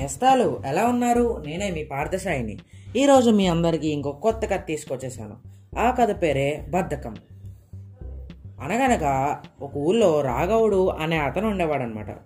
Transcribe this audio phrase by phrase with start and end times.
[0.00, 1.42] నేస్తాలు ఎలా ఉన్నారు?
[1.46, 2.58] నేనే మీ పార్థసాయిని.
[2.96, 5.34] ఈరోజు మీ అందరికీ ఇంకొక కొత్త కథ తీసుకొచ్చేసాను
[5.78, 7.14] ఆ కథ పేరే బద్ధకం.
[8.60, 12.16] అనగనగా ఒక ఊళ్ళో రాఘవుడు అనే అతను ఉండేవాడు అనమాట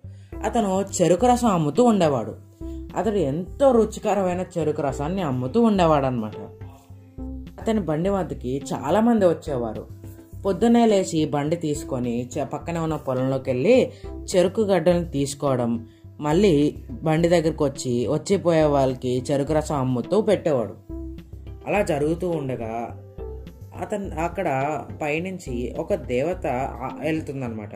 [0.44, 2.36] అతను చెరుకు రసం అమ్ముతూ ఉండేవాడు.
[2.96, 6.36] అతడు ఎంతో రుచికరమైన చెరుకు రసాన్ని అమ్ముతూ ఉండేవాడు అనమాట
[7.60, 9.86] అతని బండి వద్దకి చాలామంది వచ్చేవారు.
[10.46, 13.92] పొద్దున్నే లేచి బండి తీసుకొని చ- పక్కనే ఉన్న పొలంలోకి వెళ్ళి
[14.36, 15.86] చెరుకు గడ్డలను తీసుకోవడం
[16.20, 20.74] మళ్ళీ బండి దగ్గరికి వచ్చి వచ్చిపోయే వాళ్ళకి చెరుకు రసం అమ్ముతూ పెట్టేవాడు.
[21.66, 22.72] అలా జరుగుతూ ఉండగా
[23.80, 26.46] అతను అక్కడ పైనుంచి ఒక దేవత
[27.00, 27.74] వెళ్తుందనమాట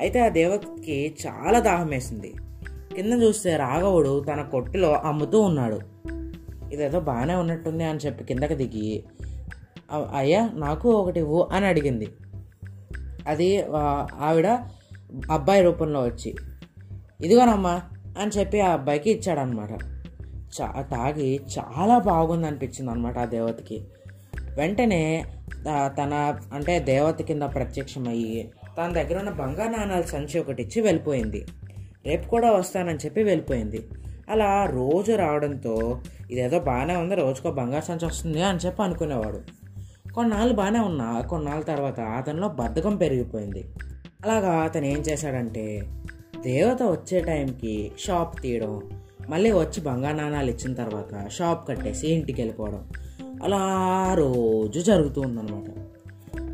[0.00, 2.34] అయితే ఆ దేవతకి చాలా దాహం వేసింది.
[2.96, 5.80] కింద చూస్తే రాఘవుడు తన కొట్టులో అమ్ముతూ ఉన్నాడు.
[6.72, 9.04] ఇదేదో బాగానే ఉన్నట్టుంది అని చెప్పి కిందకి దిగి
[9.92, 12.08] అయ్యా నాకు ఒకటి ఇవ్వు అని అడిగింది.
[13.28, 13.62] అది
[14.20, 14.46] ఆవిడ
[15.30, 16.34] అబ్బాయి రూపంలో వచ్చి
[17.20, 17.82] ఇదిగోనమ్మా
[18.18, 19.70] అని చెప్పి ఆ అబ్బాయికి ఇచ్చాడనమాట
[20.56, 23.86] చా తాగి చాలా బాగుంది అనిపించింది అనమాట ఆ దేవతకి.
[24.56, 25.26] వెంటనే
[25.86, 31.46] తన అంటే దేవత కింద ప్రత్యక్షమయ్యి తన దగ్గర ఉన్న బంగారు నాణాల సంచి ఒకటి ఇచ్చి వెళ్ళిపోయింది.
[32.06, 33.88] రేపు కూడా వస్తానని చెప్పి వెళ్ళిపోయింది.
[34.28, 39.40] అలా రోజు రావడంతో ఇదేదో బాగానే ఉంది రోజుకో బంగారు సంచి వస్తుంది అని చెప్పి అనుకునేవాడు.
[40.12, 43.64] కొన్నాళ్ళు బాగానే ఉన్నా కొన్నాళ్ళ తర్వాత అతనిలో బద్ధకం పెరిగిపోయింది.
[44.24, 45.82] అలాగా అతను ఏం చేశాడంటే
[46.44, 48.82] దేవత వచ్చే టైంకి షాప్ తీయడం
[49.28, 52.88] మళ్ళీ వచ్చి బంగారు నాణాలు ఇచ్చిన తర్వాత షాప్ కట్టేసి ఇంటికి వెళ్ళిపోవడం
[53.42, 53.58] అలా
[54.14, 55.70] రోజు జరుగుతూ ఉందన్నమాట.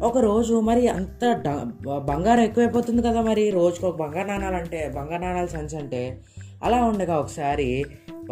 [0.02, 5.46] ఒకరోజు మరి అంత డ- బంగారం ఎక్కువైపోతుంది కదా మరి రోజుకు ఒక బంగారు నాణాలు అంటే బంగారు నాణాల
[5.46, 6.20] సంచి అంటే
[6.64, 7.86] అలా ఉండగా ఒకసారి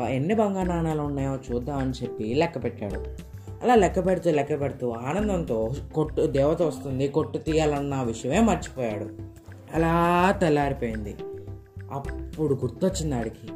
[0.09, 3.05] ఎన్ని బంగారు నాణాలు ఉన్నాయో చూద్దాం అని చెప్పి లెక్క పెట్టాడు.
[3.63, 9.09] అలా లెక్క పెడుతూ లెక్క పెడుతూ ఆనందంతో కొట్టు దేవత వస్తుంది కొట్టు తీయాలన్న విషయమే మర్చిపోయాడు.
[9.75, 11.17] అలా తెల్లారిపోయింది.
[11.93, 13.53] అప్పుడు గుర్తొచ్చింది ఆడికి.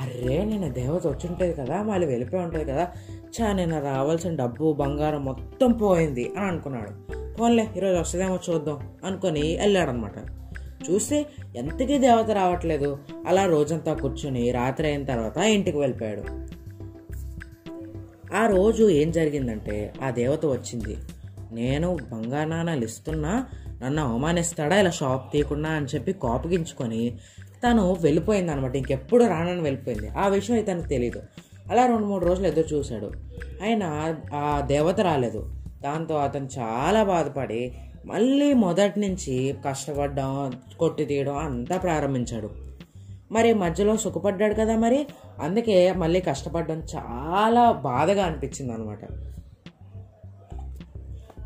[0.00, 2.88] అరే నేను దేవత వచ్చింటుంది కదా మళ్ళీ వెళ్ళిపోయి ఉంటుంది కదా.
[3.08, 7.12] చా నేను రావాల్సిన డబ్బు బంగారం మొత్తం పోయింది అని అనుకున్నాడు.
[7.36, 10.12] పోన్లే ఈరోజు వస్తుందేమో చూద్దాం అనుకొని వెళ్ళాడనమాట.
[10.90, 11.26] చూస్తే
[11.56, 12.98] ఎంతకీ దేవత రావట్లేదు.
[13.26, 16.22] అలా రోజంతా కూర్చుని రాత్రి అయిన తర్వాత ఇంటికి వెళ్ళిపోయాడు.
[18.34, 20.96] ఆ రోజు ఏం జరిగిందంటే ఆ దేవత వచ్చింది.
[21.52, 23.46] నేను బంగారు నాణాలు ఇస్తున్నా
[23.82, 27.18] నన్ను అవమానిస్తాడా ఇలా షాప్ తీయకుండా అని చెప్పి కోపగించుకొని
[27.64, 30.08] తను వెళ్ళిపోయింది అనమాట ఇంకెప్పుడు రానని వెళ్ళిపోయింది.
[30.08, 31.22] ఆ విషయం అయితే తనకు తెలియదు
[31.70, 33.10] అలా రెండు మూడు రోజులు ఎదురు చూశాడు.
[33.62, 35.54] అయినా ఆ దేవత రాలేదు.
[35.82, 37.72] దాంతో అతను చాలా బాధపడి
[38.06, 42.50] మళ్ళీ మొదటి నుంచి కష్టపడడం కొట్టి తీయడం అంతా ప్రారంభించాడు.
[43.32, 45.06] మరి మధ్యలో సుఖపడ్డాడు కదా మరి?
[45.42, 48.98] అందుకే మళ్ళీ కష్టపడడం చాలా బాధగా అనిపించింది అనమాట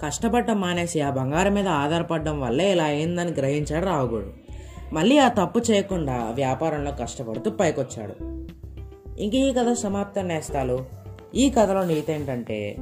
[0.02, 4.41] కష్టపడటం మానేసి ఆ బంగారం మీద ఆధారపడడం వల్లే ఇలా అయిందని గ్రహించాడు రావుగోడు.
[4.92, 8.12] మళ్ళీ ఆ తప్పు చేయకుండా వ్యాపారంలో కష్టపడుతూ పైకొచ్చాడు.
[9.20, 10.84] ఇంక ఈ కథ సమాప్తం నేస్తాలు.
[11.34, 12.76] ఈ కథలో నీతి ఏంటంటే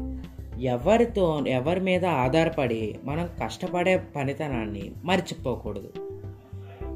[0.61, 5.93] ఎవరితో ఎవరి మీద ఆధారపడి మనం కష్టపడే పనితనాన్ని మర్చిపోకూడదు.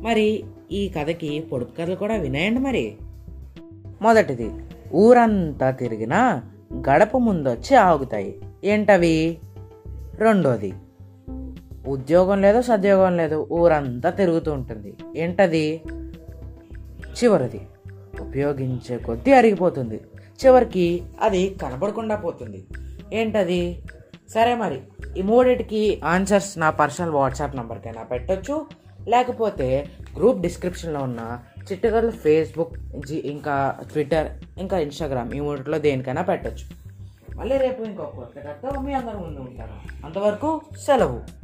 [0.01, 2.97] మరి ఈ కథకి పొడుపు కథలు కూడా వినేయండి మరి.
[4.03, 4.51] మొదటిది
[4.95, 6.43] ఊరంతా తిరిగినా
[6.75, 8.37] గడప ముందొచ్చి ఆగుతాయి.
[8.65, 9.39] ఏంటవి?
[10.15, 10.73] రెండోది
[11.87, 14.97] ఉద్యోగం లేదు సద్యోగం లేదు ఊరంతా తిరుగుతూ ఉంటుంది.
[15.17, 15.83] ఏంటది?
[17.25, 17.67] చివరిది.
[18.21, 20.01] ఉపయోగించే కొద్దీ అరిగిపోతుంది.
[20.47, 22.67] చివరికి అది కనబడకుండా పోతుంది.
[23.13, 23.83] ఏంటది?
[24.35, 24.81] సరే మరి
[25.19, 28.67] ఈ మూడింటికి ఆన్సర్స్ నా పర్సనల్ వాట్సాప్ నెంబర్కైనా పెట్టొచ్చు.
[29.09, 29.87] లేకపోతే
[30.17, 31.39] గ్రూప్ డిస్క్రిప్షన్లో ఉన్న
[31.73, 32.75] చిట్టగర్ల ఫేస్బుక్
[33.07, 36.85] జీ ఇంకా ట్విట్టర్ ఇంకా ఇన్స్టాగ్రామ్ ఈ మూడిట్లో దేనికైనా పెట్టచ్చు.
[37.37, 40.07] మళ్ళీ రేపు ఇంకొక కొత్త కథ మీ అందరి ముందు ఉంటాను.
[40.07, 41.44] అంతవరకు సెలవు.